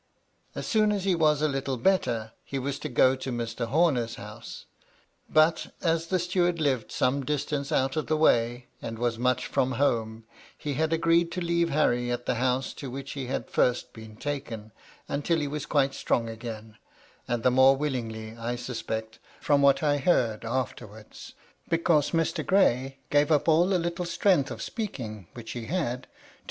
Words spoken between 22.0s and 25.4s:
Mr. Gray gave up all the little stren^h of speaking